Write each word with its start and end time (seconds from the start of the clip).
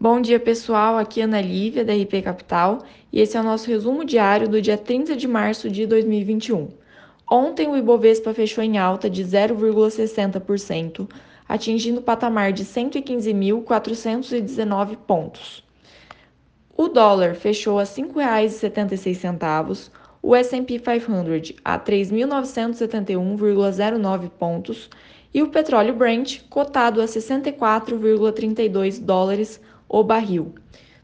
Bom 0.00 0.20
dia, 0.20 0.38
pessoal. 0.38 0.96
Aqui 0.96 1.20
é 1.20 1.24
Ana 1.24 1.40
Lívia, 1.40 1.84
da 1.84 1.92
RP 1.92 2.22
Capital, 2.22 2.84
e 3.12 3.20
esse 3.20 3.36
é 3.36 3.40
o 3.40 3.42
nosso 3.42 3.66
resumo 3.66 4.04
diário 4.04 4.48
do 4.48 4.62
dia 4.62 4.78
30 4.78 5.16
de 5.16 5.26
março 5.26 5.68
de 5.68 5.84
2021. 5.86 6.68
Ontem, 7.28 7.66
o 7.66 7.76
Ibovespa 7.76 8.32
fechou 8.32 8.62
em 8.62 8.78
alta 8.78 9.10
de 9.10 9.24
0,60%, 9.24 11.10
atingindo 11.48 11.98
o 11.98 12.02
patamar 12.02 12.52
de 12.52 12.64
115.419 12.64 14.96
pontos. 14.98 15.64
O 16.76 16.86
dólar 16.86 17.34
fechou 17.34 17.80
a 17.80 17.82
R$ 17.82 17.88
5,76, 17.88 19.90
o 20.22 20.36
S&P 20.36 20.78
500 20.78 21.54
a 21.64 21.76
3.971,09 21.76 24.30
pontos 24.30 24.88
e 25.34 25.42
o 25.42 25.48
petróleo 25.48 25.92
Brent 25.92 26.42
cotado 26.48 27.02
a 27.02 27.04
64,32 27.04 29.00
dólares 29.00 29.60
o 29.88 30.02
barril. 30.04 30.54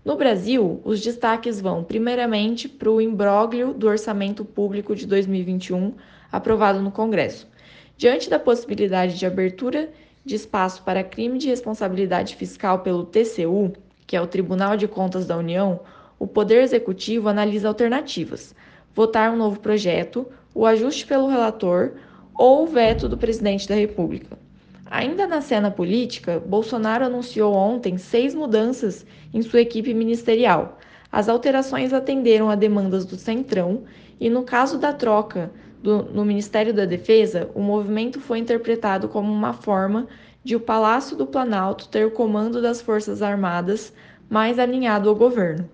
No 0.05 0.16
Brasil, 0.16 0.80
os 0.84 1.01
destaques 1.01 1.61
vão 1.61 1.83
primeiramente 1.83 2.69
para 2.69 2.91
o 2.91 3.01
imbróglio 3.01 3.73
do 3.73 3.88
orçamento 3.88 4.45
público 4.45 4.95
de 4.95 5.07
2021 5.07 5.95
aprovado 6.30 6.80
no 6.80 6.91
Congresso. 6.91 7.48
Diante 7.97 8.29
da 8.29 8.38
possibilidade 8.38 9.19
de 9.19 9.24
abertura 9.24 9.88
de 10.24 10.34
espaço 10.34 10.83
para 10.83 11.02
crime 11.02 11.38
de 11.38 11.48
responsabilidade 11.48 12.37
fiscal 12.37 12.80
pelo 12.80 13.05
TCU, 13.05 13.73
que 14.07 14.16
é 14.16 14.20
o 14.20 14.27
Tribunal 14.27 14.77
de 14.77 14.87
Contas 14.87 15.27
da 15.27 15.37
União, 15.37 15.80
o 16.19 16.27
Poder 16.27 16.62
Executivo 16.62 17.29
analisa 17.29 17.69
alternativas: 17.69 18.55
votar 18.95 19.32
um 19.32 19.37
novo 19.37 19.60
projeto, 19.60 20.27
o 20.55 20.66
ajuste 20.66 21.07
pelo 21.07 21.29
relator 21.29 21.93
ou 22.35 22.65
o 22.65 22.66
veto 22.66 23.09
do 23.09 23.16
presidente 23.16 23.69
da 23.69 23.74
República. 23.74 24.37
Ainda 24.87 25.27
na 25.27 25.41
cena 25.41 25.70
política, 25.70 26.38
Bolsonaro 26.38 27.06
anunciou 27.06 27.55
ontem 27.55 27.97
seis 27.97 28.34
mudanças 28.34 29.07
em 29.33 29.41
sua 29.41 29.60
equipe 29.60 29.95
ministerial. 29.95 30.79
As 31.10 31.29
alterações 31.29 31.93
atenderam 31.93 32.51
a 32.51 32.54
demandas 32.54 33.05
do 33.05 33.16
Centrão 33.16 33.85
e, 34.21 34.29
no 34.29 34.43
caso 34.43 34.79
da 34.79 34.93
troca 34.93 35.51
do, 35.82 36.02
no 36.02 36.24
Ministério 36.24 36.74
da 36.74 36.85
Defesa, 36.85 37.51
o 37.55 37.60
movimento 37.60 38.21
foi 38.21 38.38
interpretado 38.38 39.09
como 39.09 39.32
uma 39.32 39.52
forma 39.52 40.07
de 40.43 40.55
o 40.55 40.60
Palácio 40.60 41.16
do 41.16 41.27
Planalto 41.27 41.88
ter 41.88 42.07
o 42.07 42.10
comando 42.10 42.60
das 42.60 42.82
Forças 42.82 43.23
Armadas 43.23 43.93
mais 44.29 44.59
alinhado 44.59 45.09
ao 45.09 45.15
governo. 45.15 45.68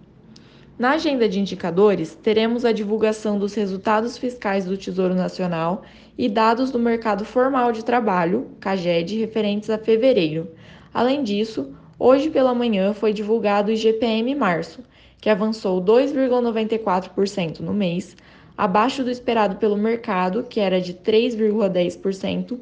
Na 0.80 0.92
agenda 0.92 1.28
de 1.28 1.38
indicadores, 1.38 2.14
teremos 2.22 2.64
a 2.64 2.72
divulgação 2.72 3.38
dos 3.38 3.52
resultados 3.52 4.16
fiscais 4.16 4.64
do 4.64 4.78
Tesouro 4.78 5.14
Nacional 5.14 5.82
e 6.16 6.26
dados 6.26 6.70
do 6.70 6.78
mercado 6.78 7.22
formal 7.22 7.70
de 7.70 7.84
trabalho, 7.84 8.50
CAGED, 8.60 9.18
referentes 9.18 9.68
a 9.68 9.76
fevereiro. 9.76 10.48
Além 10.94 11.22
disso, 11.22 11.70
hoje 11.98 12.30
pela 12.30 12.54
manhã 12.54 12.94
foi 12.94 13.12
divulgado 13.12 13.68
o 13.68 13.74
IGPM 13.74 14.34
março, 14.34 14.82
que 15.20 15.28
avançou 15.28 15.84
2,94% 15.84 17.60
no 17.60 17.74
mês, 17.74 18.16
abaixo 18.56 19.04
do 19.04 19.10
esperado 19.10 19.56
pelo 19.56 19.76
mercado, 19.76 20.44
que 20.44 20.60
era 20.60 20.80
de 20.80 20.94
3,10%, 20.94 22.58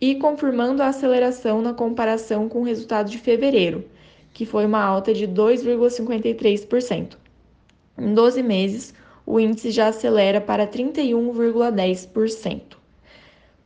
e 0.00 0.14
confirmando 0.14 0.82
a 0.82 0.86
aceleração 0.86 1.60
na 1.60 1.74
comparação 1.74 2.48
com 2.48 2.60
o 2.62 2.64
resultado 2.64 3.10
de 3.10 3.18
fevereiro, 3.18 3.84
que 4.32 4.46
foi 4.46 4.64
uma 4.64 4.82
alta 4.82 5.12
de 5.12 5.28
2,53%. 5.28 7.19
Em 7.98 8.14
12 8.14 8.42
meses, 8.42 8.94
o 9.26 9.38
índice 9.38 9.70
já 9.70 9.88
acelera 9.88 10.40
para 10.40 10.66
31,10%. 10.66 12.78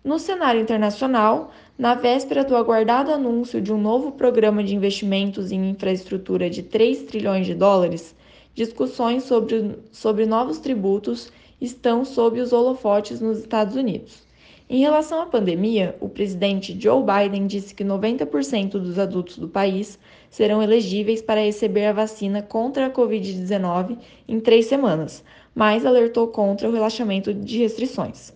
No 0.04 0.18
cenário 0.18 0.60
internacional, 0.60 1.52
na 1.78 1.94
véspera 1.94 2.44
do 2.44 2.54
aguardado 2.54 3.10
anúncio 3.10 3.60
de 3.60 3.72
um 3.72 3.80
novo 3.80 4.12
programa 4.12 4.62
de 4.62 4.74
investimentos 4.74 5.50
em 5.50 5.70
infraestrutura 5.70 6.50
de 6.50 6.62
3 6.62 7.04
trilhões 7.04 7.46
de 7.46 7.54
dólares, 7.54 8.14
discussões 8.54 9.24
sobre, 9.24 9.78
sobre 9.90 10.26
novos 10.26 10.58
tributos 10.58 11.32
estão 11.60 12.04
sob 12.04 12.40
os 12.40 12.52
holofotes 12.52 13.20
nos 13.20 13.38
Estados 13.38 13.76
Unidos. 13.76 14.23
Em 14.68 14.80
relação 14.80 15.20
à 15.20 15.26
pandemia, 15.26 15.94
o 16.00 16.08
presidente 16.08 16.74
Joe 16.80 17.02
Biden 17.02 17.46
disse 17.46 17.74
que 17.74 17.84
90% 17.84 18.70
dos 18.70 18.98
adultos 18.98 19.36
do 19.36 19.46
país 19.46 19.98
serão 20.30 20.62
elegíveis 20.62 21.20
para 21.20 21.44
receber 21.44 21.84
a 21.84 21.92
vacina 21.92 22.40
contra 22.40 22.86
a 22.86 22.90
Covid-19 22.90 23.98
em 24.26 24.40
três 24.40 24.64
semanas, 24.64 25.22
mas 25.54 25.84
alertou 25.84 26.28
contra 26.28 26.66
o 26.66 26.72
relaxamento 26.72 27.34
de 27.34 27.58
restrições. 27.58 28.32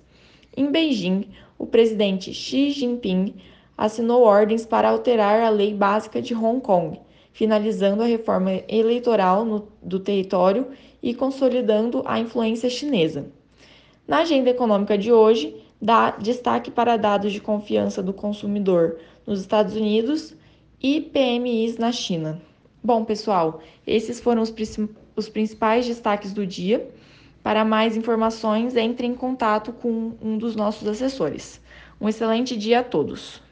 Em 0.55 0.71
Beijing, 0.71 1.29
o 1.59 1.67
presidente 1.67 2.35
Xi 2.35 2.73
Jinping 2.73 3.35
assinou 3.77 4.23
ordens 4.23 4.67
para 4.67 4.91
alterar 4.91 5.41
a 5.41 5.49
lei 5.49 5.73
básica 5.73 6.21
de 6.21 6.35
Hong 6.35 6.61
Kong, 6.61 7.01
finalizando 7.33 8.03
a 8.03 8.07
reforma 8.07 8.51
eleitoral 8.69 9.47
no, 9.47 9.67
do 9.83 9.99
território 9.99 10.67
e 11.03 11.15
consolidando 11.15 12.03
a 12.05 12.21
influência 12.21 12.69
chinesa. 12.69 13.33
Na 14.07 14.19
agenda 14.19 14.51
econômica 14.51 14.99
de 14.99 15.13
hoje, 15.13 15.55
dá 15.81 16.11
destaque 16.11 16.71
para 16.71 16.97
dados 16.97 17.33
de 17.33 17.41
confiança 17.41 18.03
do 18.03 18.13
consumidor 18.13 18.99
nos 19.27 19.41
Estados 19.41 19.75
Unidos 19.75 20.35
e 20.83 21.01
PMIs 21.01 21.77
na 21.77 21.93
China. 21.93 22.41
Bom, 22.83 23.05
pessoal, 23.05 23.61
esses 23.87 24.21
foram 24.21 24.43
os, 24.43 24.53
os 25.17 25.29
principais 25.29 25.87
destaques 25.87 26.33
do 26.33 26.47
dia. 26.47 26.89
Para 27.43 27.65
mais 27.65 27.97
informações, 27.97 28.77
entre 28.77 29.07
em 29.07 29.15
contato 29.15 29.73
com 29.73 30.13
um 30.21 30.37
dos 30.37 30.55
nossos 30.55 30.87
assessores. 30.87 31.61
Um 32.01 32.09
excelente 32.09 32.57
dia 32.57 32.81
a 32.81 32.85
todos! 32.85 33.48